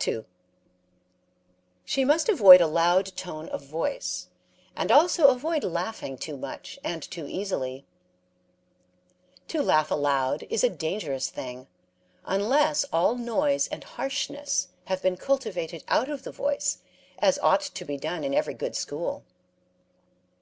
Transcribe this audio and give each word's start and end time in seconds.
2. 0.00 0.26
She 1.86 2.04
must 2.04 2.28
avoid 2.28 2.60
a 2.60 2.66
loud 2.66 3.06
tone 3.16 3.48
of 3.48 3.62
voice, 3.64 4.28
and 4.76 4.92
also 4.92 5.28
avoid 5.28 5.64
laughing 5.64 6.18
too 6.18 6.36
much 6.36 6.78
and 6.84 7.02
too 7.02 7.24
easily. 7.26 7.86
To 9.48 9.62
laugh 9.62 9.90
aloud 9.90 10.46
is 10.50 10.62
a 10.62 10.68
dangerous 10.68 11.30
thing, 11.30 11.66
unless 12.26 12.84
all 12.92 13.14
noise 13.16 13.68
and 13.68 13.82
harshness 13.82 14.68
have 14.84 15.00
been 15.00 15.16
cultivated 15.16 15.82
out 15.88 16.10
of 16.10 16.24
the 16.24 16.30
voice, 16.30 16.82
as 17.18 17.38
ought 17.38 17.62
to 17.62 17.84
be 17.86 17.96
done 17.96 18.22
in 18.22 18.34
every 18.34 18.52
good 18.52 18.76
school. 18.76 19.24